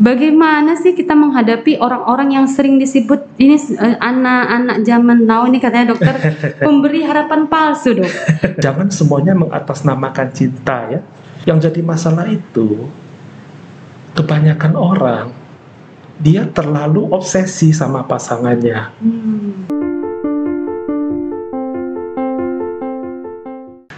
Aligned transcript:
bagaimana 0.00 0.74
sih 0.80 0.96
kita 0.96 1.12
menghadapi 1.12 1.76
orang-orang 1.76 2.40
yang 2.40 2.46
sering 2.48 2.80
disebut 2.80 3.36
ini 3.36 3.60
eh, 3.76 3.96
anak-anak 4.00 4.82
zaman 4.82 5.28
now 5.28 5.44
ini 5.44 5.60
katanya 5.60 5.92
dokter 5.94 6.16
pemberi 6.64 7.04
harapan 7.04 7.46
palsu 7.46 8.00
dok. 8.00 8.10
Jangan 8.64 8.88
semuanya 8.88 9.36
mengatasnamakan 9.36 10.28
cinta 10.32 10.88
ya. 10.88 11.00
Yang 11.44 11.70
jadi 11.70 11.80
masalah 11.84 12.26
itu 12.28 12.88
kebanyakan 14.16 14.74
orang 14.76 15.26
dia 16.20 16.44
terlalu 16.48 17.08
obsesi 17.12 17.72
sama 17.72 18.04
pasangannya. 18.04 18.92
Hmm. 19.00 19.68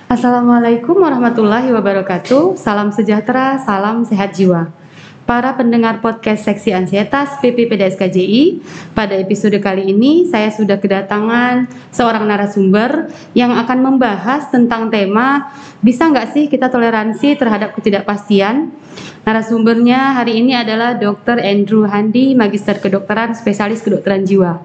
Assalamualaikum 0.06 1.02
warahmatullahi 1.02 1.72
wabarakatuh. 1.72 2.54
Salam 2.60 2.92
sejahtera, 2.92 3.58
salam 3.64 4.04
sehat 4.04 4.36
jiwa. 4.36 4.81
Para 5.22 5.54
pendengar 5.54 6.02
podcast 6.02 6.42
Seksi 6.50 6.74
Ansietas 6.74 7.38
PPPDSKJI, 7.38 8.58
pada 8.90 9.14
episode 9.14 9.54
kali 9.62 9.94
ini 9.94 10.26
saya 10.26 10.50
sudah 10.50 10.82
kedatangan 10.82 11.70
seorang 11.94 12.26
narasumber 12.26 13.06
yang 13.30 13.54
akan 13.54 13.86
membahas 13.86 14.50
tentang 14.50 14.90
tema 14.90 15.54
bisa 15.78 16.10
nggak 16.10 16.34
sih 16.34 16.44
kita 16.50 16.66
toleransi 16.66 17.38
terhadap 17.38 17.70
ketidakpastian. 17.78 18.74
Narasumbernya 19.22 20.18
hari 20.18 20.42
ini 20.42 20.58
adalah 20.58 20.98
Dr. 20.98 21.38
Andrew 21.38 21.86
Handi, 21.86 22.34
Magister 22.34 22.82
Kedokteran, 22.82 23.38
Spesialis 23.38 23.78
Kedokteran 23.78 24.26
Jiwa. 24.26 24.58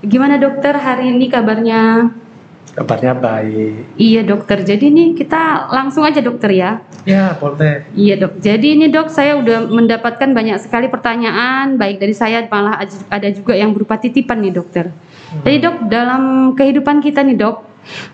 Gimana 0.00 0.40
dokter 0.40 0.80
hari 0.80 1.12
ini 1.12 1.28
kabarnya? 1.28 2.08
Kabarnya 2.70 3.18
baik. 3.18 3.98
Iya 3.98 4.22
dokter, 4.22 4.62
jadi 4.62 4.86
nih 4.94 5.18
kita 5.18 5.66
langsung 5.74 6.06
aja 6.06 6.22
dokter 6.22 6.54
ya. 6.54 6.78
Ya 7.02 7.34
boleh. 7.34 7.82
Iya 7.98 8.14
dok, 8.14 8.38
jadi 8.38 8.78
ini 8.78 8.86
dok 8.92 9.10
saya 9.10 9.34
udah 9.42 9.66
mendapatkan 9.66 10.30
banyak 10.30 10.60
sekali 10.62 10.86
pertanyaan, 10.86 11.74
baik 11.74 11.98
dari 11.98 12.14
saya 12.14 12.46
malah 12.46 12.78
ada 13.10 13.28
juga 13.34 13.58
yang 13.58 13.74
berupa 13.74 13.98
titipan 13.98 14.38
nih 14.38 14.54
dokter. 14.54 14.86
Hmm. 14.86 15.42
Jadi 15.42 15.56
dok, 15.66 15.76
dalam 15.90 16.22
kehidupan 16.54 17.02
kita 17.02 17.26
nih 17.26 17.42
dok, 17.42 17.66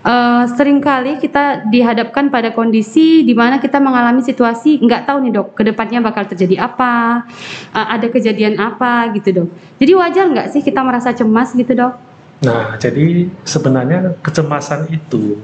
uh, 0.08 0.48
sering 0.56 0.80
kali 0.80 1.20
kita 1.20 1.68
dihadapkan 1.68 2.32
pada 2.32 2.54
kondisi 2.56 3.28
di 3.28 3.34
mana 3.36 3.60
kita 3.60 3.76
mengalami 3.76 4.24
situasi 4.24 4.80
nggak 4.80 5.04
tahu 5.04 5.20
nih 5.26 5.32
dok, 5.36 5.52
ke 5.52 5.68
depannya 5.68 6.00
bakal 6.00 6.24
terjadi 6.32 6.64
apa, 6.64 7.28
uh, 7.76 7.86
ada 7.92 8.08
kejadian 8.08 8.56
apa 8.56 9.12
gitu 9.18 9.44
dok. 9.44 9.48
Jadi 9.82 9.92
wajar 9.92 10.24
nggak 10.32 10.48
sih 10.54 10.64
kita 10.64 10.80
merasa 10.80 11.12
cemas 11.12 11.52
gitu 11.52 11.76
dok? 11.76 12.05
Nah, 12.44 12.76
jadi 12.76 13.32
sebenarnya 13.48 14.12
kecemasan 14.20 14.92
itu 14.92 15.40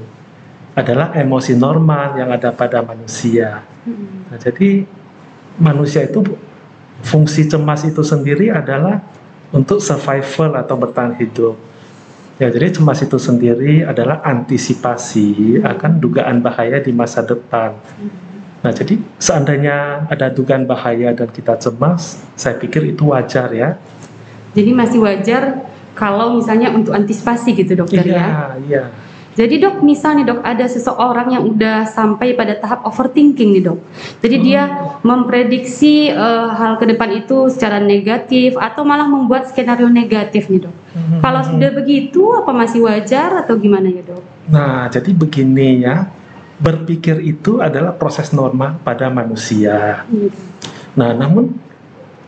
adalah 0.76 1.12
emosi 1.16 1.56
normal 1.56 2.16
yang 2.20 2.28
ada 2.32 2.52
pada 2.52 2.84
manusia. 2.84 3.64
Nah, 4.28 4.36
jadi 4.36 4.84
manusia 5.56 6.04
itu 6.04 6.24
fungsi 7.04 7.48
cemas 7.48 7.84
itu 7.84 8.00
sendiri 8.04 8.52
adalah 8.52 9.00
untuk 9.52 9.80
survival 9.80 10.56
atau 10.56 10.76
bertahan 10.76 11.16
hidup. 11.20 11.56
Ya, 12.40 12.48
jadi 12.48 12.72
cemas 12.72 13.04
itu 13.04 13.20
sendiri 13.20 13.84
adalah 13.84 14.24
antisipasi 14.24 15.60
akan 15.60 16.00
dugaan 16.00 16.40
bahaya 16.40 16.80
di 16.80 16.90
masa 16.92 17.20
depan. 17.20 17.76
Nah, 18.64 18.72
jadi 18.72 18.96
seandainya 19.20 20.08
ada 20.08 20.32
dugaan 20.32 20.64
bahaya 20.64 21.12
dan 21.12 21.28
kita 21.28 21.58
cemas, 21.60 22.22
saya 22.38 22.56
pikir 22.56 22.96
itu 22.96 23.12
wajar 23.12 23.52
ya. 23.52 23.76
Jadi 24.56 24.70
masih 24.72 25.04
wajar 25.04 25.71
kalau 25.92 26.36
misalnya 26.36 26.72
untuk 26.72 26.96
antisipasi 26.96 27.52
gitu 27.56 27.76
dokter 27.76 28.04
iya, 28.04 28.16
ya. 28.16 28.26
Iya. 28.64 28.84
Jadi 29.32 29.64
dok, 29.64 29.80
misalnya 29.80 30.28
dok 30.28 30.44
ada 30.44 30.68
seseorang 30.68 31.32
yang 31.32 31.44
udah 31.48 31.88
sampai 31.88 32.36
pada 32.36 32.52
tahap 32.60 32.84
overthinking 32.84 33.56
nih 33.56 33.64
dok. 33.64 33.80
Jadi 34.20 34.36
hmm. 34.36 34.44
dia 34.44 34.62
memprediksi 35.00 36.12
uh, 36.12 36.52
hal 36.52 36.76
ke 36.76 36.84
depan 36.84 37.24
itu 37.24 37.48
secara 37.48 37.80
negatif 37.80 38.60
atau 38.60 38.84
malah 38.84 39.08
membuat 39.08 39.48
skenario 39.48 39.88
negatif 39.88 40.52
nih 40.52 40.68
dok. 40.68 40.74
Hmm. 40.92 41.20
Kalau 41.24 41.40
sudah 41.48 41.70
begitu, 41.72 42.22
apa 42.36 42.52
masih 42.52 42.84
wajar 42.84 43.40
atau 43.40 43.56
gimana 43.56 43.88
ya 43.88 44.04
dok? 44.04 44.20
Nah, 44.52 44.92
jadi 44.92 45.10
begini 45.16 45.80
ya, 45.80 46.12
berpikir 46.60 47.24
itu 47.24 47.64
adalah 47.64 47.96
proses 47.96 48.36
normal 48.36 48.84
pada 48.84 49.08
manusia. 49.08 50.04
Hmm. 50.12 50.28
Nah, 50.92 51.16
namun 51.16 51.56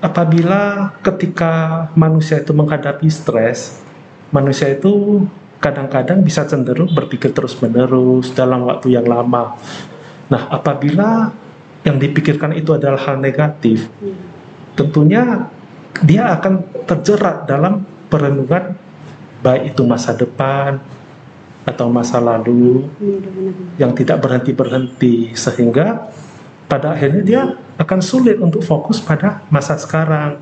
apabila 0.04 0.92
ketika 1.00 1.88
manusia 1.96 2.44
itu 2.44 2.52
menghadapi 2.52 3.08
stres, 3.08 3.80
manusia 4.28 4.68
itu 4.68 5.24
kadang-kadang 5.64 6.20
bisa 6.20 6.44
cenderung 6.44 6.92
berpikir 6.92 7.32
terus-menerus 7.32 8.36
dalam 8.36 8.68
waktu 8.68 9.00
yang 9.00 9.08
lama. 9.08 9.56
Nah, 10.28 10.52
apabila 10.52 11.32
yang 11.88 11.96
dipikirkan 11.96 12.52
itu 12.52 12.76
adalah 12.76 13.00
hal 13.00 13.16
negatif, 13.16 13.88
tentunya 14.76 15.48
dia 16.04 16.36
akan 16.36 16.84
terjerat 16.84 17.48
dalam 17.48 17.88
perenungan 18.12 18.76
baik 19.40 19.72
itu 19.72 19.88
masa 19.88 20.12
depan 20.12 20.84
atau 21.64 21.88
masa 21.88 22.20
lalu 22.20 22.84
yang 23.80 23.96
tidak 23.96 24.20
berhenti-berhenti 24.20 25.32
sehingga 25.32 26.12
pada 26.66 26.96
akhirnya 26.96 27.22
dia 27.22 27.42
akan 27.76 28.00
sulit 28.00 28.40
untuk 28.40 28.64
fokus 28.64 29.02
pada 29.02 29.44
masa 29.50 29.76
sekarang 29.76 30.40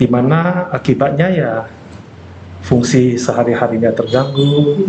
di 0.00 0.08
mana 0.08 0.72
akibatnya 0.72 1.28
ya 1.28 1.52
fungsi 2.64 3.20
sehari-harinya 3.20 3.92
terganggu, 3.92 4.88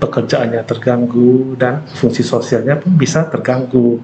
pekerjaannya 0.00 0.60
terganggu 0.68 1.56
dan 1.56 1.84
fungsi 1.96 2.20
sosialnya 2.20 2.76
pun 2.76 2.96
bisa 2.96 3.28
terganggu. 3.28 4.00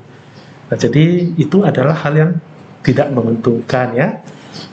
Nah, 0.73 0.77
jadi 0.77 1.37
itu 1.37 1.61
adalah 1.61 1.97
hal 2.01 2.15
yang 2.17 2.33
tidak 2.81 3.13
menguntungkan 3.13 3.93
ya 3.93 4.09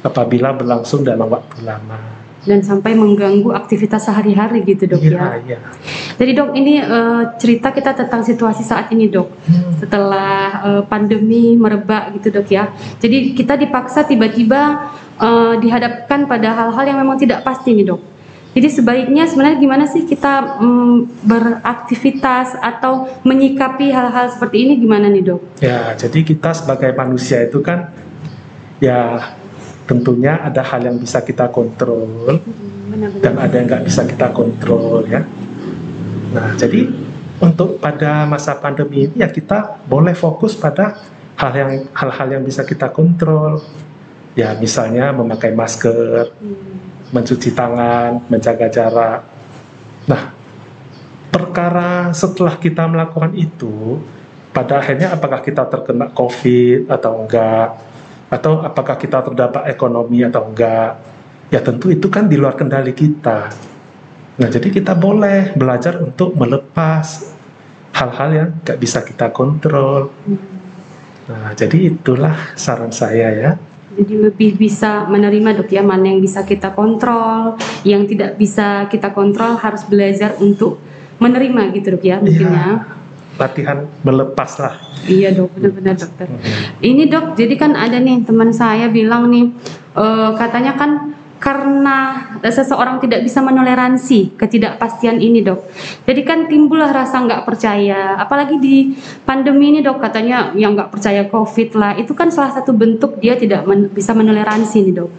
apabila 0.06 0.56
berlangsung 0.56 1.04
dalam 1.04 1.28
waktu 1.28 1.66
lama 1.66 2.23
dan 2.44 2.60
sampai 2.60 2.92
mengganggu 2.94 3.56
aktivitas 3.56 4.04
sehari-hari 4.08 4.68
gitu 4.68 4.88
dok 4.88 5.00
ya. 5.00 5.40
ya. 5.48 5.60
Jadi 6.20 6.32
dok 6.36 6.52
ini 6.56 6.84
uh, 6.84 7.40
cerita 7.40 7.72
kita 7.72 7.96
tentang 7.96 8.22
situasi 8.28 8.68
saat 8.68 8.92
ini 8.92 9.08
dok. 9.08 9.32
Hmm. 9.48 9.80
Setelah 9.80 10.40
uh, 10.64 10.84
pandemi 10.84 11.56
merebak 11.56 12.12
gitu 12.20 12.36
dok 12.36 12.48
ya. 12.52 12.70
Jadi 13.00 13.32
kita 13.32 13.56
dipaksa 13.56 14.04
tiba-tiba 14.04 14.92
uh, 15.20 15.56
dihadapkan 15.58 16.28
pada 16.28 16.52
hal-hal 16.52 16.84
yang 16.84 17.00
memang 17.00 17.16
tidak 17.16 17.48
pasti 17.48 17.72
nih 17.72 17.96
dok. 17.96 18.02
Jadi 18.54 18.70
sebaiknya 18.70 19.26
sebenarnya 19.26 19.58
gimana 19.58 19.86
sih 19.90 20.06
kita 20.06 20.62
um, 20.62 21.10
beraktivitas 21.26 22.54
atau 22.62 23.10
menyikapi 23.26 23.90
hal-hal 23.90 24.30
seperti 24.30 24.62
ini 24.62 24.74
gimana 24.78 25.10
nih 25.10 25.26
dok? 25.26 25.42
Ya 25.58 25.98
jadi 25.98 26.22
kita 26.22 26.54
sebagai 26.54 26.94
manusia 26.94 27.42
itu 27.50 27.66
kan 27.66 27.90
ya 28.78 29.34
tentunya 29.84 30.40
ada 30.40 30.64
hal 30.64 30.82
yang 30.84 30.98
bisa 31.00 31.20
kita 31.20 31.52
kontrol 31.52 32.40
dan 33.20 33.34
ada 33.36 33.54
yang 33.56 33.68
nggak 33.68 33.86
bisa 33.88 34.08
kita 34.08 34.32
kontrol 34.32 35.04
ya. 35.08 35.26
Nah 36.32 36.56
jadi 36.56 36.88
untuk 37.44 37.82
pada 37.84 38.24
masa 38.24 38.56
pandemi 38.56 39.10
ini 39.10 39.20
ya 39.20 39.28
kita 39.28 39.84
boleh 39.90 40.16
fokus 40.16 40.56
pada 40.56 41.04
hal 41.36 41.52
yang 41.52 41.72
hal-hal 41.92 42.28
yang 42.40 42.44
bisa 42.46 42.64
kita 42.64 42.88
kontrol 42.94 43.60
ya 44.34 44.56
misalnya 44.58 45.12
memakai 45.12 45.52
masker, 45.54 46.32
mencuci 47.12 47.50
tangan, 47.52 48.24
menjaga 48.32 48.68
jarak. 48.72 49.20
Nah 50.08 50.32
perkara 51.30 52.14
setelah 52.16 52.56
kita 52.56 52.88
melakukan 52.88 53.34
itu 53.36 54.00
pada 54.54 54.80
akhirnya 54.80 55.12
apakah 55.12 55.42
kita 55.42 55.66
terkena 55.66 56.14
COVID 56.14 56.94
atau 56.94 57.26
enggak 57.26 57.93
atau 58.34 58.66
apakah 58.66 58.98
kita 58.98 59.22
terdapat 59.22 59.70
ekonomi 59.70 60.26
atau 60.26 60.50
enggak? 60.50 60.98
Ya 61.54 61.62
tentu 61.62 61.94
itu 61.94 62.10
kan 62.10 62.26
di 62.26 62.42
luar 62.42 62.58
kendali 62.58 62.98
kita. 62.98 63.54
Nah 64.42 64.50
jadi 64.50 64.74
kita 64.74 64.98
boleh 64.98 65.54
belajar 65.54 66.02
untuk 66.02 66.34
melepas 66.34 67.30
hal-hal 67.94 68.30
yang 68.34 68.50
nggak 68.66 68.80
bisa 68.82 69.06
kita 69.06 69.30
kontrol. 69.30 70.10
Nah 71.30 71.54
jadi 71.54 71.94
itulah 71.94 72.58
saran 72.58 72.90
saya 72.90 73.30
ya. 73.38 73.52
Jadi 73.94 74.18
lebih 74.18 74.58
bisa 74.58 75.06
menerima 75.06 75.62
dok 75.62 75.70
ya 75.70 75.86
mana 75.86 76.10
yang 76.10 76.18
bisa 76.18 76.42
kita 76.42 76.74
kontrol 76.74 77.54
yang 77.86 78.10
tidak 78.10 78.42
bisa 78.42 78.90
kita 78.90 79.14
kontrol 79.14 79.54
harus 79.62 79.86
belajar 79.86 80.34
untuk 80.42 80.82
menerima 81.22 81.70
gitu 81.78 81.94
dok 81.94 82.02
ya 82.02 82.18
mungkin 82.18 82.50
ya, 82.50 82.58
ya 82.58 83.03
latihan 83.38 83.90
melepas 84.06 84.62
lah. 84.62 84.78
Iya 85.10 85.34
dok, 85.34 85.58
benar-benar 85.58 85.98
dokter. 85.98 86.30
Hmm. 86.30 86.40
Ini 86.80 87.04
dok, 87.10 87.34
jadi 87.34 87.54
kan 87.58 87.74
ada 87.74 87.98
nih 87.98 88.24
teman 88.24 88.54
saya 88.54 88.88
bilang 88.94 89.34
nih, 89.34 89.50
uh, 89.98 90.38
katanya 90.38 90.78
kan 90.78 91.14
karena 91.44 92.24
seseorang 92.40 93.04
tidak 93.04 93.20
bisa 93.28 93.44
menoleransi 93.44 94.40
ketidakpastian 94.40 95.20
ini 95.20 95.44
dok. 95.44 95.60
Jadi 96.08 96.22
kan 96.24 96.48
timbullah 96.48 96.96
rasa 96.96 97.20
nggak 97.20 97.44
percaya, 97.44 98.16
apalagi 98.16 98.64
di 98.64 98.96
pandemi 99.28 99.76
ini 99.76 99.84
dok 99.84 100.00
katanya 100.00 100.56
yang 100.56 100.72
nggak 100.72 100.88
percaya 100.88 101.28
covid 101.28 101.76
lah, 101.76 102.00
itu 102.00 102.16
kan 102.16 102.32
salah 102.32 102.56
satu 102.56 102.72
bentuk 102.72 103.20
dia 103.20 103.36
tidak 103.36 103.68
men 103.68 103.92
bisa 103.92 104.16
menoleransi 104.16 104.88
nih 104.88 104.96
dok. 105.04 105.12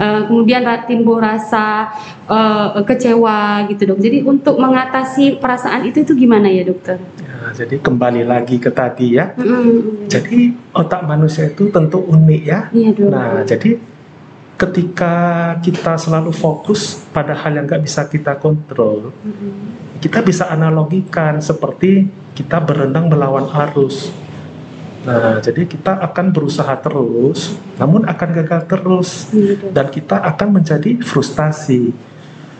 Uh, 0.00 0.20
kemudian 0.24 0.64
timbul 0.88 1.20
rasa 1.20 1.92
uh, 2.26 2.80
kecewa 2.82 3.68
gitu 3.68 3.92
dok. 3.92 4.00
Jadi 4.00 4.24
untuk 4.24 4.56
mengatasi 4.56 5.38
perasaan 5.38 5.84
itu 5.84 6.02
itu 6.02 6.16
gimana 6.16 6.48
ya 6.48 6.64
dokter? 6.64 6.96
Ya, 7.20 7.52
jadi 7.52 7.76
kembali 7.78 8.24
lagi 8.24 8.56
ke 8.56 8.72
tadi 8.72 9.20
ya. 9.20 9.36
Mm-hmm. 9.36 10.08
Jadi 10.08 10.56
otak 10.72 11.04
manusia 11.04 11.52
itu 11.52 11.68
tentu 11.68 12.00
unik 12.00 12.42
ya. 12.42 12.60
Iya 12.72 12.90
dok. 12.96 13.08
Nah 13.12 13.44
jadi 13.44 13.70
ketika 14.56 15.14
kita 15.64 15.96
selalu 15.96 16.32
fokus 16.36 17.00
pada 17.12 17.32
hal 17.32 17.56
yang 17.56 17.64
nggak 17.68 17.84
bisa 17.84 18.08
kita 18.08 18.40
kontrol, 18.40 19.12
mm-hmm. 19.12 20.00
kita 20.00 20.24
bisa 20.24 20.48
analogikan 20.48 21.40
seperti 21.44 22.08
kita 22.32 22.56
berenang 22.60 23.12
melawan 23.12 23.48
arus 23.68 24.12
Nah, 25.00 25.40
jadi 25.40 25.64
kita 25.64 25.96
akan 25.96 26.28
berusaha 26.28 26.76
terus, 26.76 27.56
namun 27.80 28.04
akan 28.04 28.28
gagal 28.36 28.60
terus, 28.68 29.32
dan 29.72 29.88
kita 29.88 30.20
akan 30.20 30.60
menjadi 30.60 31.00
frustasi. 31.00 31.96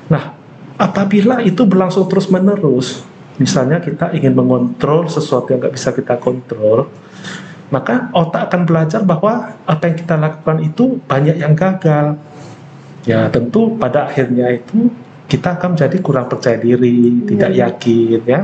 Nah, 0.08 0.32
apabila 0.80 1.44
itu 1.44 1.68
berlangsung 1.68 2.08
terus 2.08 2.32
menerus, 2.32 3.04
misalnya 3.36 3.76
kita 3.84 4.16
ingin 4.16 4.32
mengontrol 4.32 5.04
sesuatu 5.12 5.52
yang 5.52 5.60
nggak 5.60 5.76
bisa 5.76 5.92
kita 5.92 6.16
kontrol, 6.16 6.88
maka 7.68 8.08
otak 8.16 8.48
akan 8.48 8.62
belajar 8.64 9.04
bahwa 9.04 9.60
apa 9.68 9.92
yang 9.92 9.96
kita 10.00 10.16
lakukan 10.16 10.64
itu 10.64 10.96
banyak 11.04 11.36
yang 11.36 11.52
gagal. 11.52 12.16
Ya, 13.04 13.28
tentu 13.28 13.76
pada 13.76 14.08
akhirnya 14.08 14.48
itu 14.56 14.88
kita 15.28 15.60
akan 15.60 15.76
menjadi 15.76 15.96
kurang 16.00 16.32
percaya 16.32 16.56
diri, 16.56 17.20
tidak 17.28 17.50
iya. 17.52 17.68
yakin, 17.68 18.20
ya. 18.24 18.40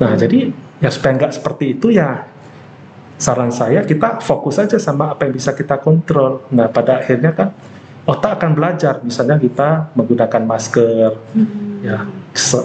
Nah, 0.00 0.12
jadi 0.20 0.52
ya 0.84 0.88
supaya 0.92 1.12
nggak 1.16 1.32
seperti 1.36 1.76
itu 1.76 1.92
ya 1.92 2.24
saran 3.20 3.52
saya 3.52 3.84
kita 3.84 4.24
fokus 4.24 4.56
saja 4.56 4.80
sama 4.80 5.12
apa 5.12 5.28
yang 5.28 5.36
bisa 5.36 5.52
kita 5.52 5.76
kontrol. 5.76 6.48
Nah, 6.48 6.72
pada 6.72 7.04
akhirnya 7.04 7.36
kan 7.36 7.52
otak 8.08 8.40
akan 8.40 8.56
belajar. 8.56 9.04
Misalnya 9.04 9.36
kita 9.36 9.92
menggunakan 9.92 10.42
masker. 10.48 11.10
Hmm. 11.36 11.84
Ya, 11.84 12.08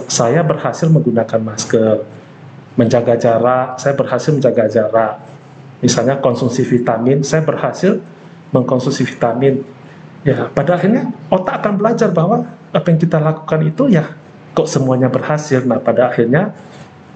saya 0.08 0.40
berhasil 0.40 0.88
menggunakan 0.88 1.40
masker. 1.44 2.08
Menjaga 2.76 3.20
jarak, 3.20 3.76
saya 3.80 3.92
berhasil 3.96 4.32
menjaga 4.32 4.64
jarak. 4.68 5.14
Misalnya 5.84 6.16
konsumsi 6.24 6.64
vitamin, 6.64 7.20
saya 7.20 7.44
berhasil 7.44 8.00
mengkonsumsi 8.52 9.04
vitamin. 9.04 9.60
Ya, 10.24 10.48
pada 10.52 10.80
akhirnya 10.80 11.12
otak 11.28 11.60
akan 11.62 11.76
belajar 11.76 12.08
bahwa 12.16 12.48
apa 12.72 12.86
yang 12.88 12.98
kita 12.98 13.20
lakukan 13.20 13.60
itu 13.62 13.92
ya 13.92 14.16
kok 14.56 14.68
semuanya 14.68 15.12
berhasil. 15.12 15.60
Nah, 15.68 15.84
pada 15.84 16.08
akhirnya 16.08 16.56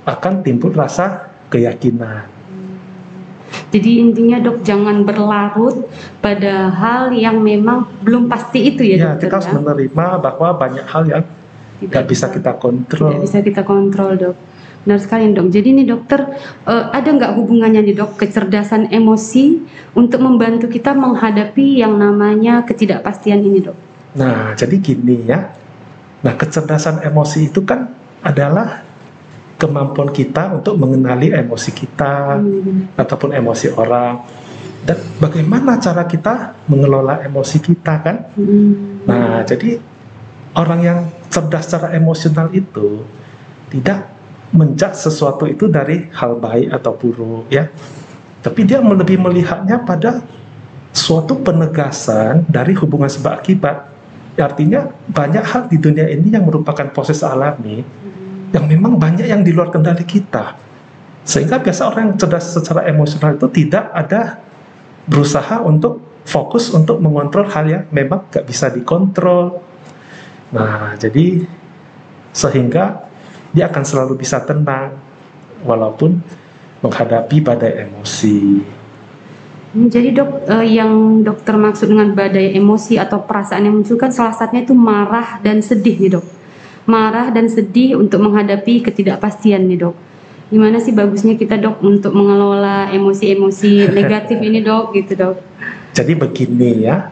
akan 0.04 0.44
timbul 0.44 0.76
rasa 0.76 1.32
keyakinan. 1.48 2.39
Jadi 3.70 3.90
intinya 4.02 4.42
dok 4.42 4.66
jangan 4.66 5.06
berlarut 5.06 5.86
pada 6.18 6.74
hal 6.74 7.14
yang 7.14 7.38
memang 7.38 7.86
belum 8.02 8.26
pasti 8.26 8.74
itu 8.74 8.82
ya, 8.82 8.96
ya 8.98 9.02
dokter. 9.14 9.30
Kita 9.30 9.36
harus 9.38 9.48
ya? 9.48 9.54
menerima 9.62 10.06
bahwa 10.18 10.48
banyak 10.58 10.86
hal 10.90 11.02
yang 11.06 11.22
tidak 11.78 12.04
bisa, 12.10 12.26
bisa 12.28 12.34
kita 12.34 12.52
kontrol. 12.58 13.10
Tidak 13.14 13.22
bisa 13.22 13.38
kita 13.46 13.62
kontrol 13.62 14.10
dok. 14.18 14.36
Benar 14.82 14.98
sekali 14.98 15.30
dok. 15.30 15.48
Jadi 15.54 15.68
ini 15.70 15.82
dokter 15.86 16.20
uh, 16.66 16.84
ada 16.90 17.08
nggak 17.08 17.32
hubungannya 17.38 17.86
nih 17.86 17.94
dok 17.94 18.18
kecerdasan 18.18 18.90
emosi 18.90 19.62
untuk 19.94 20.18
membantu 20.18 20.66
kita 20.66 20.90
menghadapi 20.90 21.78
yang 21.78 21.94
namanya 21.94 22.66
ketidakpastian 22.66 23.38
ini 23.46 23.62
dok? 23.62 23.78
Nah 24.18 24.58
jadi 24.58 24.76
gini 24.82 25.30
ya. 25.30 25.46
Nah 26.26 26.34
kecerdasan 26.34 27.06
emosi 27.06 27.48
itu 27.48 27.62
kan 27.62 27.86
adalah 28.26 28.89
kemampuan 29.60 30.08
kita 30.10 30.56
untuk 30.56 30.80
mengenali 30.80 31.28
emosi 31.36 31.70
kita 31.76 32.40
hmm. 32.40 32.96
ataupun 32.96 33.36
emosi 33.36 33.76
orang. 33.76 34.24
Dan 34.80 34.96
bagaimana 35.20 35.76
cara 35.76 36.08
kita 36.08 36.56
mengelola 36.64 37.20
emosi 37.20 37.58
kita 37.60 37.94
kan? 38.00 38.16
Hmm. 38.32 39.04
nah 39.04 39.44
jadi 39.44 39.76
orang 40.56 40.80
yang 40.80 40.98
cerdas 41.28 41.68
secara 41.68 41.92
emosional 41.92 42.48
itu 42.56 43.04
tidak 43.68 44.08
menjat 44.50 44.98
sesuatu 44.98 45.46
itu 45.46 45.70
dari 45.70 46.10
hal 46.16 46.40
baik 46.40 46.72
atau 46.74 46.96
buruk 46.96 47.46
ya. 47.52 47.68
Tapi 48.40 48.64
dia 48.64 48.80
lebih 48.80 49.20
melihatnya 49.20 49.84
pada 49.84 50.24
suatu 50.90 51.38
penegasan 51.38 52.48
dari 52.50 52.72
hubungan 52.74 53.06
sebab 53.06 53.36
akibat 53.38 53.86
artinya 54.40 54.88
banyak 55.12 55.44
hal 55.44 55.68
di 55.68 55.76
dunia 55.76 56.08
ini 56.08 56.32
yang 56.32 56.48
merupakan 56.48 56.88
proses 56.90 57.20
alami 57.20 57.84
yang 58.50 58.66
memang 58.66 58.98
banyak 58.98 59.26
yang 59.26 59.42
di 59.46 59.54
luar 59.54 59.70
kendali 59.70 60.02
kita. 60.02 60.58
Sehingga 61.22 61.62
biasa 61.62 61.86
orang 61.86 62.02
yang 62.10 62.16
cerdas 62.18 62.50
secara 62.50 62.86
emosional 62.90 63.38
itu 63.38 63.46
tidak 63.52 63.92
ada 63.94 64.40
berusaha 65.06 65.62
untuk 65.62 66.02
fokus 66.26 66.70
untuk 66.74 66.98
mengontrol 66.98 67.46
hal 67.48 67.64
yang 67.66 67.84
memang 67.94 68.26
gak 68.30 68.46
bisa 68.46 68.70
dikontrol. 68.70 69.62
Nah, 70.50 70.98
jadi 70.98 71.46
sehingga 72.34 73.06
dia 73.50 73.66
akan 73.70 73.82
selalu 73.82 74.18
bisa 74.18 74.42
tenang 74.42 74.94
walaupun 75.66 76.18
menghadapi 76.80 77.36
badai 77.42 77.86
emosi. 77.86 78.62
Jadi 79.70 80.10
dok, 80.10 80.50
eh, 80.50 80.66
yang 80.82 81.22
dokter 81.22 81.54
maksud 81.54 81.94
dengan 81.94 82.10
badai 82.10 82.58
emosi 82.58 82.98
atau 82.98 83.22
perasaan 83.22 83.70
yang 83.70 83.74
muncul 83.78 83.94
kan 83.94 84.10
salah 84.10 84.34
satunya 84.34 84.66
itu 84.66 84.74
marah 84.74 85.38
dan 85.46 85.62
sedih 85.62 85.94
nih 85.94 86.10
dok 86.18 86.39
marah 86.88 87.28
dan 87.32 87.48
sedih 87.50 87.98
untuk 87.98 88.22
menghadapi 88.24 88.84
ketidakpastian 88.84 89.68
nih 89.68 89.88
dok. 89.88 89.96
Gimana 90.50 90.82
sih 90.82 90.90
bagusnya 90.90 91.38
kita 91.38 91.60
dok 91.60 91.78
untuk 91.84 92.10
mengelola 92.10 92.90
emosi-emosi 92.90 93.86
negatif 93.98 94.38
ini 94.42 94.64
dok 94.64 94.96
gitu 94.96 95.12
dok? 95.14 95.36
Jadi 95.94 96.12
begini 96.16 96.70
ya, 96.86 97.10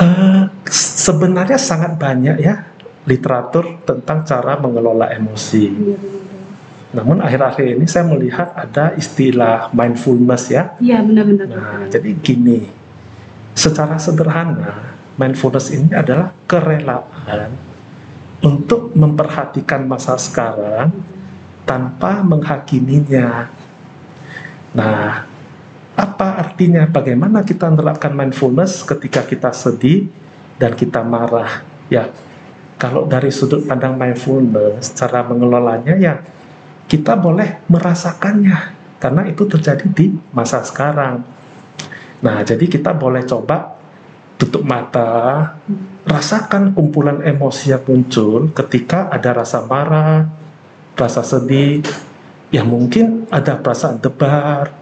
uh, 0.00 0.42
sebenarnya 0.70 1.58
sangat 1.58 1.98
banyak 1.98 2.36
ya 2.42 2.66
literatur 3.06 3.86
tentang 3.86 4.26
cara 4.26 4.58
mengelola 4.58 5.06
emosi. 5.14 5.64
Iya, 5.70 5.98
Namun 6.94 7.22
akhir-akhir 7.22 7.78
ini 7.78 7.86
saya 7.86 8.10
melihat 8.10 8.50
ada 8.58 8.94
istilah 8.98 9.70
mindfulness 9.70 10.50
ya. 10.50 10.74
Iya 10.82 11.06
benar-benar. 11.06 11.46
Nah, 11.46 11.86
jadi 11.86 12.10
gini, 12.18 12.66
secara 13.54 13.94
sederhana 14.02 14.98
mindfulness 15.14 15.70
ini 15.70 15.94
adalah 15.94 16.34
kerelaan 16.50 17.54
untuk 18.44 18.92
memperhatikan 18.92 19.88
masa 19.88 20.16
sekarang 20.20 20.92
tanpa 21.64 22.20
menghakiminya. 22.20 23.48
Nah, 24.76 25.24
apa 25.96 26.28
artinya? 26.40 26.84
Bagaimana 26.84 27.40
kita 27.42 27.72
menerapkan 27.72 28.12
mindfulness 28.12 28.84
ketika 28.84 29.24
kita 29.24 29.50
sedih 29.50 30.08
dan 30.60 30.76
kita 30.76 31.00
marah? 31.00 31.64
Ya, 31.88 32.12
kalau 32.76 33.08
dari 33.08 33.32
sudut 33.32 33.64
pandang 33.64 33.96
mindfulness, 33.96 34.92
cara 34.92 35.24
mengelolanya 35.24 35.96
ya 35.96 36.20
kita 36.86 37.18
boleh 37.18 37.66
merasakannya 37.66 38.76
karena 39.00 39.22
itu 39.28 39.42
terjadi 39.48 39.86
di 39.90 40.14
masa 40.30 40.62
sekarang. 40.62 41.24
Nah, 42.20 42.40
jadi 42.44 42.64
kita 42.64 42.96
boleh 42.96 43.24
coba 43.28 43.75
tutup 44.36 44.62
mata, 44.62 45.56
rasakan 46.04 46.76
kumpulan 46.76 47.24
emosi 47.24 47.72
yang 47.72 47.82
muncul 47.88 48.52
ketika 48.52 49.08
ada 49.08 49.32
rasa 49.32 49.64
marah, 49.64 50.28
rasa 50.96 51.24
sedih, 51.24 51.82
ya 52.52 52.62
mungkin 52.62 53.24
ada 53.32 53.56
perasaan 53.56 54.00
debar, 54.00 54.72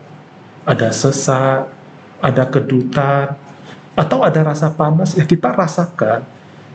ada 0.66 0.88
sesak, 0.90 1.70
ada 2.18 2.44
kedutan, 2.50 3.38
atau 3.94 4.26
ada 4.26 4.42
rasa 4.42 4.74
panas, 4.74 5.14
ya 5.14 5.22
kita 5.22 5.54
rasakan 5.54 6.26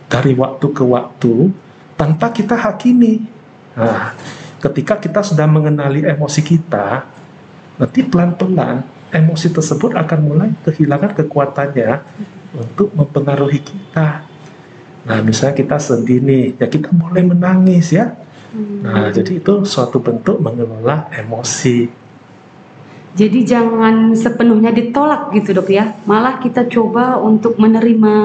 dari 0.08 0.34
waktu 0.34 0.68
ke 0.72 0.84
waktu 0.84 1.52
tanpa 2.00 2.32
kita 2.32 2.56
hakimi. 2.56 3.28
Nah, 3.76 4.16
ketika 4.64 4.96
kita 4.96 5.20
sudah 5.20 5.46
mengenali 5.46 6.08
emosi 6.08 6.42
kita, 6.42 7.04
nanti 7.76 8.00
pelan-pelan 8.08 8.88
emosi 9.12 9.52
tersebut 9.52 9.98
akan 9.98 10.20
mulai 10.22 10.50
kehilangan 10.64 11.18
kekuatannya 11.18 11.92
untuk 12.54 12.90
mempengaruhi 12.98 13.62
kita. 13.62 14.26
Nah, 15.06 15.20
misalnya 15.26 15.56
kita 15.58 15.78
sedih 15.78 16.20
nih, 16.22 16.44
ya 16.60 16.68
kita 16.70 16.90
boleh 16.94 17.24
menangis 17.24 17.94
ya. 17.94 18.14
Hmm. 18.54 18.82
Nah, 18.82 19.10
jadi 19.14 19.38
itu 19.38 19.64
suatu 19.66 20.02
bentuk 20.02 20.42
mengelola 20.42 21.10
emosi. 21.14 21.90
Jadi 23.18 23.40
jangan 23.42 24.14
sepenuhnya 24.14 24.70
ditolak 24.70 25.34
gitu 25.34 25.58
dok 25.58 25.70
ya, 25.74 25.98
malah 26.06 26.38
kita 26.38 26.70
coba 26.70 27.18
untuk 27.18 27.58
menerima 27.58 28.16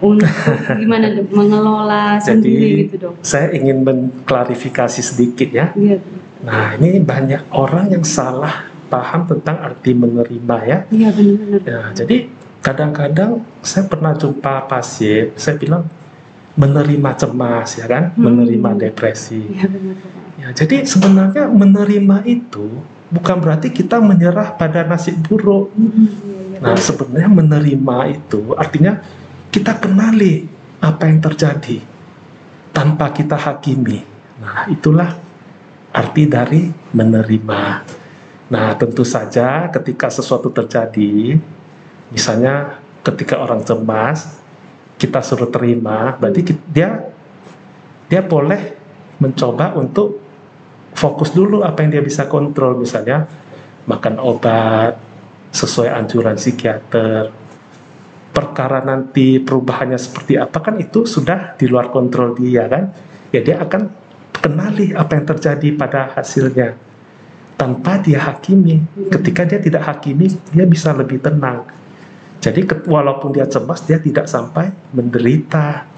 untuk 0.00 0.28
gimana 0.80 1.12
dok 1.12 1.28
mengelola 1.30 2.18
Jadi, 2.18 2.24
sendiri 2.26 2.68
gitu 2.88 2.94
dok. 2.98 3.14
Saya 3.20 3.52
ingin 3.52 3.84
mengklarifikasi 3.84 5.00
sedikit 5.04 5.48
ya. 5.52 5.70
Iya. 5.76 6.00
Nah 6.44 6.76
ini 6.80 7.00
banyak 7.00 7.52
orang 7.52 7.92
yang 7.92 8.04
salah 8.04 8.72
paham 8.88 9.28
tentang 9.28 9.62
arti 9.62 9.92
menerima 9.92 10.56
ya. 10.64 10.78
Iya 10.88 11.08
benar. 11.12 11.60
Ya, 11.64 11.80
jadi 11.92 12.16
kadang-kadang 12.64 13.44
saya 13.60 13.84
pernah 13.84 14.16
jumpa 14.16 14.64
pasien, 14.64 15.36
saya 15.36 15.60
bilang 15.60 15.84
menerima 16.56 17.10
cemas 17.20 17.76
ya 17.76 17.84
kan, 17.84 18.16
hmm. 18.16 18.24
menerima 18.24 18.70
depresi. 18.88 19.52
Ya, 19.52 19.68
benar, 19.68 19.96
ya, 20.40 20.48
jadi 20.56 20.88
sebenarnya 20.88 21.44
menerima 21.52 22.24
itu 22.24 22.80
bukan 23.12 23.36
berarti 23.44 23.68
kita 23.68 24.00
menyerah 24.00 24.56
pada 24.56 24.80
nasib 24.88 25.20
buruk. 25.28 25.68
Hmm. 25.76 26.08
iya. 26.56 26.58
Nah, 26.64 26.80
sebenarnya 26.80 27.28
menerima 27.28 27.96
itu 28.16 28.56
artinya 28.56 29.04
kita 29.52 29.76
kenali 29.76 30.48
apa 30.80 31.04
yang 31.04 31.20
terjadi 31.20 31.84
tanpa 32.72 33.12
kita 33.12 33.36
hakimi. 33.36 34.00
Nah, 34.40 34.72
itulah 34.72 35.12
arti 35.92 36.24
dari 36.24 36.72
menerima. 36.96 37.62
Nah, 38.50 38.68
tentu 38.76 39.04
saja 39.04 39.68
ketika 39.68 40.10
sesuatu 40.10 40.50
terjadi, 40.50 41.38
misalnya 42.14 42.78
ketika 43.02 43.42
orang 43.42 43.66
cemas, 43.66 44.38
kita 44.96 45.18
suruh 45.20 45.50
terima, 45.50 46.14
berarti 46.16 46.54
dia 46.70 47.10
dia 48.06 48.22
boleh 48.22 48.78
mencoba 49.18 49.74
untuk 49.74 50.22
fokus 50.94 51.34
dulu 51.34 51.66
apa 51.66 51.82
yang 51.82 51.98
dia 51.98 52.04
bisa 52.06 52.30
kontrol, 52.30 52.78
misalnya 52.78 53.26
makan 53.90 54.22
obat 54.22 54.96
sesuai 55.50 55.90
anjuran 55.90 56.38
psikiater. 56.38 57.34
Perkara 58.34 58.82
nanti 58.82 59.38
perubahannya 59.38 59.98
seperti 59.98 60.34
apa 60.34 60.58
kan 60.58 60.74
itu 60.78 61.06
sudah 61.06 61.54
di 61.54 61.70
luar 61.70 61.90
kontrol 61.94 62.34
dia 62.34 62.66
kan. 62.66 62.90
Ya 63.30 63.42
dia 63.42 63.62
akan 63.62 63.90
kenali 64.34 64.94
apa 64.94 65.18
yang 65.18 65.26
terjadi 65.26 65.68
pada 65.78 66.14
hasilnya 66.18 66.74
tanpa 67.54 68.02
dia 68.02 68.18
hakimi. 68.18 68.82
Ketika 69.10 69.46
dia 69.46 69.62
tidak 69.62 69.86
hakimi, 69.86 70.26
dia 70.50 70.66
bisa 70.66 70.90
lebih 70.90 71.22
tenang. 71.22 71.62
Jadi 72.44 72.60
walaupun 72.84 73.32
dia 73.32 73.48
cemas, 73.48 73.80
dia 73.88 73.96
tidak 73.96 74.28
sampai 74.28 74.68
menderita. 74.92 75.88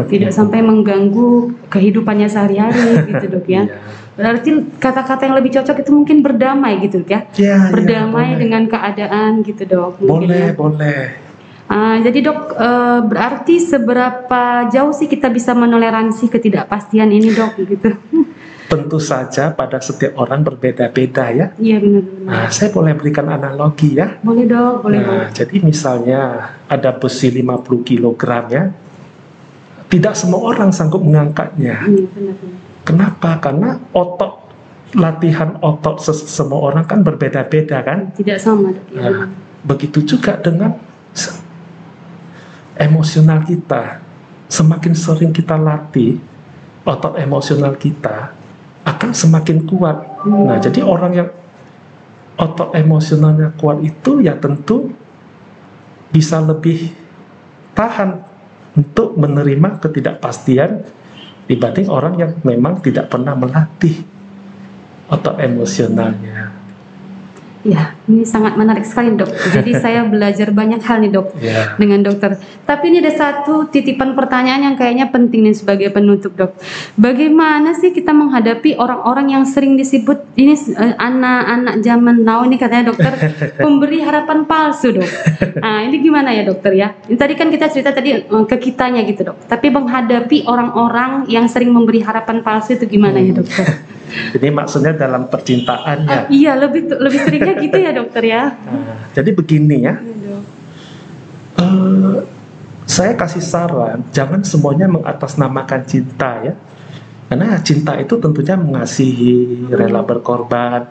Tidak 0.00 0.32
sampai 0.32 0.64
mengganggu 0.64 1.52
kehidupannya 1.68 2.28
sehari-hari 2.28 2.96
gitu 3.12 3.24
dok 3.28 3.44
ya. 3.44 3.68
Iya. 3.68 3.76
Berarti 4.12 4.50
kata-kata 4.80 5.28
yang 5.28 5.36
lebih 5.36 5.52
cocok 5.56 5.76
itu 5.84 5.90
mungkin 5.92 6.24
berdamai 6.24 6.80
gitu 6.80 7.04
dok 7.04 7.10
ya. 7.12 7.20
Ya, 7.36 7.68
ya, 7.68 7.72
Berdamai 7.72 8.32
boleh. 8.32 8.40
dengan 8.40 8.62
keadaan 8.64 9.44
gitu 9.44 9.62
dok. 9.68 10.00
mungkin 10.00 10.32
boleh, 10.32 10.40
ya. 10.40 10.52
boleh. 10.56 11.02
Ah, 11.68 11.96
jadi 12.00 12.18
dok, 12.20 12.40
eh, 12.52 13.00
berarti 13.08 13.54
seberapa 13.60 14.68
jauh 14.72 14.92
sih 14.92 15.08
kita 15.08 15.32
bisa 15.32 15.52
menoleransi 15.52 16.28
ketidakpastian 16.32 17.12
ini 17.12 17.28
dok 17.32 17.60
gitu? 17.60 17.92
Tentu 18.72 18.96
saja 18.96 19.52
pada 19.52 19.76
setiap 19.84 20.16
orang 20.16 20.40
berbeda-beda 20.48 21.28
ya. 21.28 21.52
Iya 21.60 21.76
benar-benar. 21.76 22.24
Nah, 22.24 22.48
saya 22.48 22.72
boleh 22.72 22.96
berikan 22.96 23.28
analogi 23.28 24.00
ya. 24.00 24.16
Boleh 24.24 24.48
dok, 24.48 24.88
boleh. 24.88 24.96
Nah, 25.04 25.28
jadi 25.28 25.60
misalnya 25.60 26.20
ada 26.72 26.96
besi 26.96 27.28
50 27.28 27.84
kg 27.84 28.24
ya. 28.48 28.72
Tidak 29.92 30.14
semua 30.16 30.56
orang 30.56 30.72
sanggup 30.72 31.04
mengangkatnya. 31.04 31.84
Iya 31.84 32.08
benar-benar. 32.16 32.56
Kenapa? 32.88 33.30
Karena 33.44 33.76
otot 33.92 34.40
latihan 34.96 35.60
otot 35.60 36.00
semua 36.08 36.72
orang 36.72 36.88
kan 36.88 37.04
berbeda-beda 37.04 37.84
kan. 37.84 38.16
Tidak 38.16 38.40
sama 38.40 38.72
dok. 38.72 38.88
Ya, 38.88 39.04
Nah, 39.04 39.28
begitu 39.68 40.00
juga 40.00 40.40
dengan 40.40 40.80
emosional 42.80 43.44
kita. 43.44 44.00
Semakin 44.48 44.96
sering 44.96 45.36
kita 45.36 45.60
latih 45.60 46.16
otot 46.88 47.20
emosional 47.20 47.76
kita 47.76 48.41
semakin 49.10 49.66
kuat. 49.66 50.22
Nah, 50.30 50.62
jadi 50.62 50.86
orang 50.86 51.12
yang 51.18 51.28
otot 52.38 52.70
emosionalnya 52.78 53.50
kuat 53.58 53.82
itu 53.82 54.22
ya 54.22 54.38
tentu 54.38 54.94
bisa 56.14 56.38
lebih 56.38 56.94
tahan 57.74 58.22
untuk 58.78 59.18
menerima 59.18 59.82
ketidakpastian 59.82 60.86
dibanding 61.50 61.88
orang 61.90 62.14
yang 62.16 62.32
memang 62.46 62.80
tidak 62.80 63.10
pernah 63.10 63.34
melatih 63.34 64.06
otot 65.10 65.36
emosionalnya. 65.42 66.54
Ya, 67.62 67.94
ini 68.02 68.22
sangat 68.22 68.54
menarik 68.54 68.82
sekali 68.82 69.14
dok. 69.14 69.30
Jadi 69.30 69.70
saya 69.82 70.02
belajar 70.02 70.50
banyak 70.50 70.80
hal 70.80 70.98
nih 70.98 71.10
dok 71.10 71.26
Ya. 71.38 71.74
dengan 71.76 72.02
dokter. 72.02 72.34
Tapi 72.62 72.84
ini 72.88 72.98
ada 72.98 73.10
satu 73.10 73.66
titipan 73.66 74.12
pertanyaan 74.12 74.62
yang 74.64 74.74
kayaknya 74.74 75.06
penting 75.06 75.44
nih 75.44 75.54
sebagai 75.54 75.88
penutup 75.88 76.34
dok. 76.34 76.58
Bagaimana 76.96 77.72
sih 77.72 77.90
kita 77.90 78.10
menghadapi 78.10 78.74
orang-orang 78.74 79.32
yang 79.32 79.44
sering 79.44 79.74
disebut 79.74 80.22
ini 80.34 80.54
eh, 80.54 80.94
anak-anak 80.94 81.74
zaman 81.80 82.16
now 82.20 82.42
ini 82.42 82.56
katanya 82.56 82.90
dokter 82.90 83.12
pemberi 83.62 83.98
harapan 83.98 84.44
palsu 84.44 84.94
dok. 84.94 85.10
Nah 85.58 85.82
ini 85.86 85.96
gimana 85.98 86.30
ya 86.30 86.42
dokter 86.42 86.74
ya? 86.74 86.94
Ini 87.06 87.14
tadi 87.14 87.34
kan 87.34 87.48
kita 87.48 87.66
cerita 87.66 87.90
tadi 87.90 88.18
eh, 88.18 88.44
ke 88.44 88.56
kitanya 88.58 89.02
gitu 89.02 89.22
dok. 89.24 89.46
Tapi 89.46 89.70
menghadapi 89.70 90.44
orang-orang 90.44 91.26
yang 91.26 91.46
sering 91.46 91.70
memberi 91.70 92.02
harapan 92.02 92.42
palsu 92.42 92.74
itu 92.74 92.86
gimana 92.88 93.18
ya 93.18 93.32
dokter? 93.32 93.66
Ini 94.12 94.52
maksudnya 94.52 94.92
dalam 94.92 95.24
percintaan 95.24 96.04
Ah, 96.04 96.12
ya. 96.12 96.20
iya 96.28 96.52
lebih 96.52 96.84
lebih 96.84 97.16
seringnya 97.16 97.56
gitu 97.56 97.80
ya 97.80 97.91
dokter 97.94 98.22
ya. 98.24 98.42
Nah, 98.64 99.08
jadi 99.12 99.30
begini 99.32 99.76
ya, 99.84 99.94
eh, 101.60 102.16
saya 102.88 103.12
kasih 103.14 103.44
saran, 103.44 104.04
jangan 104.10 104.42
semuanya 104.42 104.90
mengatasnamakan 104.90 105.82
cinta 105.86 106.42
ya. 106.42 106.54
Karena 107.32 107.56
cinta 107.64 107.96
itu 107.96 108.20
tentunya 108.20 108.60
mengasihi, 108.60 109.64
rela 109.72 110.04
berkorban, 110.04 110.84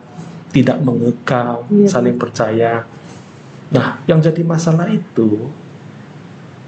tidak 0.50 0.82
mengekang, 0.82 1.70
Iya. 1.70 1.88
saling 1.88 2.18
percaya. 2.18 2.90
Nah, 3.70 4.02
yang 4.10 4.20
jadi 4.20 4.42
masalah 4.42 4.90
itu 4.90 5.48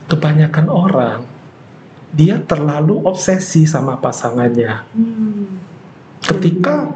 kebanyakan 0.08 0.68
orang 0.70 1.20
dia 2.14 2.38
terlalu 2.46 3.02
obsesi 3.04 3.66
sama 3.66 3.98
pasangannya. 3.98 4.86
Hmm. 4.94 5.58
Ketika 6.22 6.94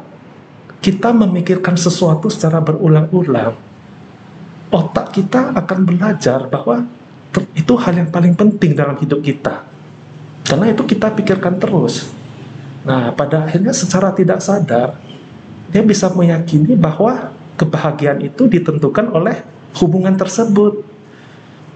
kita 0.78 1.10
memikirkan 1.10 1.74
sesuatu 1.74 2.30
secara 2.30 2.62
berulang-ulang, 2.62 3.54
otak 4.70 5.10
kita 5.14 5.54
akan 5.56 5.78
belajar 5.82 6.46
bahwa 6.46 6.86
itu 7.54 7.74
hal 7.76 7.94
yang 7.98 8.10
paling 8.10 8.34
penting 8.38 8.78
dalam 8.78 8.94
hidup 8.96 9.20
kita. 9.20 9.66
Karena 10.46 10.72
itu 10.72 10.82
kita 10.86 11.12
pikirkan 11.12 11.60
terus. 11.60 12.08
Nah, 12.86 13.12
pada 13.12 13.44
akhirnya 13.44 13.74
secara 13.74 14.14
tidak 14.16 14.40
sadar, 14.40 14.96
dia 15.68 15.82
bisa 15.84 16.08
meyakini 16.08 16.72
bahwa 16.78 17.34
kebahagiaan 17.60 18.24
itu 18.24 18.48
ditentukan 18.48 19.12
oleh 19.12 19.44
hubungan 19.76 20.16
tersebut. 20.16 20.80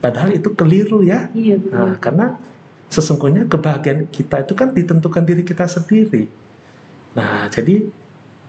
Padahal 0.01 0.33
itu 0.33 0.49
keliru 0.57 1.05
ya. 1.05 1.29
Iya. 1.37 1.61
Nah, 1.69 1.95
karena 2.01 2.41
sesungguhnya 2.89 3.45
kebahagiaan 3.51 4.09
kita 4.09 4.47
itu 4.47 4.55
kan 4.57 4.73
ditentukan 4.73 5.23
diri 5.27 5.43
kita 5.45 5.69
sendiri. 5.69 6.31
Nah, 7.13 7.53
jadi 7.53 7.93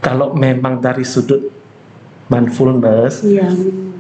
kalau 0.04 0.36
memang 0.36 0.84
dari 0.84 1.08
sudut 1.08 1.48
mindfulness, 2.28 3.24
Iya. 3.24 3.48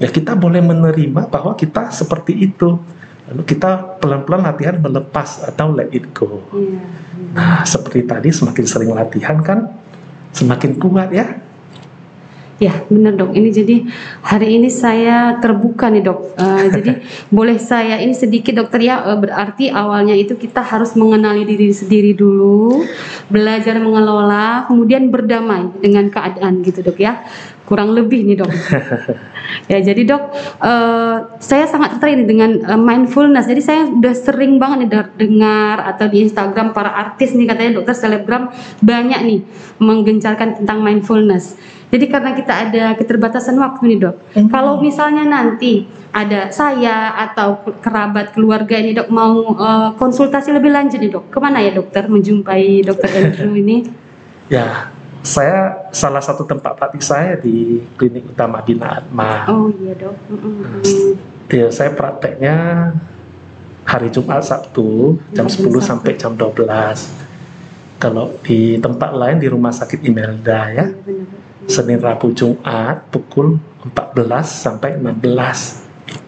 ya 0.04 0.10
kita 0.12 0.36
boleh 0.36 0.60
menerima 0.60 1.32
bahwa 1.32 1.56
kita 1.56 1.90
seperti 1.96 2.52
itu. 2.52 2.76
Lalu 3.32 3.42
kita 3.48 4.04
pelan-pelan 4.04 4.44
latihan 4.44 4.76
melepas 4.84 5.48
atau 5.48 5.72
let 5.72 5.88
it 5.96 6.12
go. 6.12 6.44
Iya. 6.52 6.84
Nah, 7.32 7.64
seperti 7.64 8.04
tadi 8.04 8.30
semakin 8.36 8.66
sering 8.68 8.92
latihan 8.92 9.40
kan 9.40 9.72
semakin 10.36 10.76
kuat 10.76 11.16
ya. 11.16 11.40
Ya, 12.62 12.86
benar 12.86 13.18
dok. 13.18 13.34
Ini 13.34 13.50
jadi 13.50 13.76
hari 14.22 14.62
ini 14.62 14.70
saya 14.70 15.42
terbuka 15.42 15.90
nih 15.90 16.06
dok. 16.06 16.38
Eh, 16.38 16.66
jadi 16.78 16.92
boleh 17.34 17.58
saya 17.58 17.98
ini 17.98 18.14
sedikit 18.14 18.54
dokter 18.54 18.78
ya. 18.86 19.02
eh, 19.10 19.18
berarti 19.18 19.74
awalnya 19.74 20.14
itu 20.14 20.38
kita 20.38 20.62
harus 20.62 20.94
mengenali 20.94 21.50
diri 21.50 21.74
sendiri 21.74 22.14
dulu, 22.14 22.86
belajar 23.34 23.82
mengelola, 23.82 24.70
kemudian 24.70 25.10
berdamai 25.10 25.74
dengan 25.82 26.14
keadaan 26.14 26.62
gitu 26.62 26.86
dok 26.86 27.02
ya. 27.02 27.26
Kurang 27.66 27.96
lebih 27.98 28.22
nih 28.22 28.38
dok. 28.38 28.52
ya 29.72 29.82
jadi 29.82 30.02
dok, 30.06 30.24
eh, 30.62 31.18
saya 31.42 31.66
sangat 31.66 31.98
tertarik 31.98 32.30
dengan 32.30 32.64
eh, 32.70 32.80
mindfulness. 32.80 33.50
Jadi 33.50 33.62
saya 33.66 33.82
udah 33.90 34.14
sering 34.14 34.62
banget 34.62 34.78
nih 34.86 34.90
de- 34.94 35.14
dengar 35.26 35.82
atau 35.90 36.06
di 36.06 36.22
Instagram 36.22 36.70
para 36.70 36.94
artis 36.94 37.34
nih 37.34 37.50
katanya 37.50 37.82
dokter 37.82 37.98
selebgram 37.98 38.54
banyak 38.86 39.20
nih 39.26 39.40
menggencarkan 39.82 40.62
tentang 40.62 40.86
mindfulness. 40.86 41.58
Jadi 41.94 42.10
karena 42.10 42.34
kita 42.34 42.54
ada 42.58 42.98
keterbatasan 42.98 43.54
waktu 43.62 43.94
nih 43.94 44.00
dok. 44.02 44.16
Hmm. 44.34 44.50
Kalau 44.50 44.82
misalnya 44.82 45.30
nanti 45.30 45.86
ada 46.10 46.50
saya 46.50 47.14
atau 47.30 47.62
kerabat 47.86 48.34
keluarga 48.34 48.82
ini 48.82 48.98
dok 48.98 49.14
mau 49.14 49.54
eh, 49.54 49.90
konsultasi 50.02 50.50
lebih 50.58 50.74
lanjut 50.74 50.98
nih 50.98 51.14
dok, 51.14 51.30
ke 51.30 51.38
mana 51.38 51.62
ya 51.62 51.78
dokter 51.78 52.10
menjumpai 52.10 52.82
dokter 52.82 53.10
Andrew 53.14 53.54
ini? 53.54 53.86
Ya, 54.50 54.90
saya 55.22 55.86
salah 55.94 56.20
satu 56.26 56.50
tempat 56.50 56.82
praktik 56.82 57.06
saya 57.06 57.38
di 57.38 57.86
klinik 57.94 58.26
utama 58.26 58.66
Bina 58.66 58.98
Atma. 58.98 59.46
Oh 59.54 59.70
iya 59.78 59.94
dok. 59.94 60.18
Mm-mm. 60.34 61.14
Ya, 61.54 61.70
saya 61.70 61.94
prakteknya 61.94 62.90
hari 63.86 64.10
Jumat 64.10 64.42
Sabtu 64.42 65.22
jam 65.38 65.46
Hari 65.46 65.62
10 65.62 65.62
Sabtu. 65.62 65.80
sampai 65.86 66.12
jam 66.18 66.34
12. 66.34 68.02
Kalau 68.02 68.34
di 68.42 68.82
tempat 68.82 69.14
lain 69.14 69.38
di 69.38 69.48
Rumah 69.48 69.72
Sakit 69.72 70.02
Imelda 70.02 70.74
ya, 70.74 70.90
Iya, 70.90 70.98
benar. 71.06 71.53
Senin 71.68 72.00
Rabu 72.00 72.36
Jumat 72.36 73.08
pukul 73.10 73.60
14 73.84 74.46
sampai 74.48 75.00
16. 75.00 75.84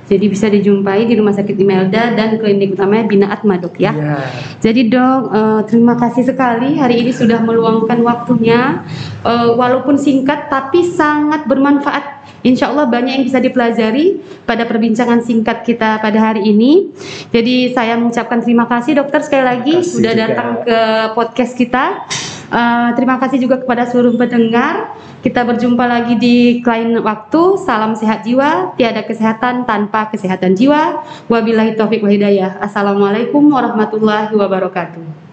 Jadi 0.05 0.25
bisa 0.29 0.45
dijumpai 0.45 1.09
di 1.09 1.17
Rumah 1.17 1.33
Sakit 1.33 1.57
Imelda 1.57 2.13
dan 2.13 2.37
klinik 2.37 2.77
utamanya 2.77 3.09
Bina 3.09 3.27
Atma 3.33 3.57
dok 3.57 3.73
ya. 3.81 3.89
Iya. 3.89 4.17
Jadi 4.61 4.81
dok, 4.93 5.21
eh, 5.33 5.61
terima 5.65 5.97
kasih 5.97 6.29
sekali 6.29 6.77
hari 6.77 7.01
ini 7.01 7.09
sudah 7.09 7.41
meluangkan 7.41 8.05
waktunya, 8.05 8.85
Eh, 9.25 9.49
walaupun 9.57 9.97
singkat 9.97 10.53
tapi 10.53 10.85
sangat 10.85 11.49
bermanfaat. 11.49 12.21
Insya 12.45 12.69
Allah 12.69 12.85
banyak 12.85 13.17
yang 13.17 13.25
bisa 13.25 13.41
dipelajari 13.41 14.21
pada 14.45 14.69
perbincangan 14.69 15.25
singkat 15.25 15.65
kita 15.65 15.97
pada 15.97 16.29
hari 16.29 16.45
ini. 16.45 16.93
Jadi 17.33 17.73
saya 17.73 17.97
mengucapkan 17.97 18.37
terima 18.45 18.69
kasih 18.69 19.01
dokter 19.01 19.25
sekali 19.25 19.41
lagi 19.49 19.81
sudah 19.81 20.13
datang 20.13 20.61
ke 20.61 20.79
podcast 21.17 21.57
kita. 21.57 22.05
Eh, 22.45 22.89
terima 22.93 23.17
kasih 23.17 23.41
juga 23.41 23.57
kepada 23.57 23.89
seluruh 23.89 24.13
pendengar. 24.21 24.93
Kita 25.25 25.41
berjumpa 25.41 25.81
lagi 25.89 26.13
di 26.21 26.61
lain 26.61 27.01
waktu. 27.01 27.57
Salam 27.65 27.97
sehat 27.97 28.21
jiwa, 28.21 28.77
tiada 28.77 29.01
kesehatan 29.01 29.65
tanpa 29.65 30.13
kesehatan 30.13 30.53
jiwa. 30.53 31.01
Wabillahi 31.25 31.73
taufik 31.73 32.05
wa 32.05 32.11
hidayah. 32.13 32.61
Assalamualaikum 32.61 33.49
warahmatullahi 33.49 34.29
wabarakatuh. 34.37 35.24